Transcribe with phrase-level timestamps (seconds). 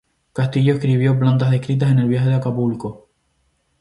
[0.33, 3.07] Castillo escribió "Plantas descritas en el viaje de Acapulco".